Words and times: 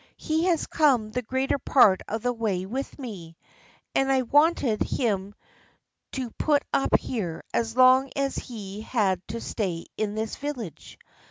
"He 0.17 0.45
has 0.45 0.65
come 0.65 1.11
the 1.11 1.21
greater 1.21 1.59
part 1.59 2.01
of 2.07 2.23
the 2.23 2.33
way 2.33 2.65
with 2.65 2.97
me, 2.97 3.37
and 3.93 4.11
I 4.11 4.23
wanted 4.23 4.81
him 4.81 5.35
to 6.13 6.31
put 6.31 6.63
up 6.73 6.97
here 6.97 7.43
as 7.53 7.77
long 7.77 8.09
as 8.15 8.35
he 8.35 8.81
had 8.81 9.21
to 9.27 9.39
stay 9.39 9.85
in 9.97 10.15
this 10.15 10.37
village. 10.37 10.97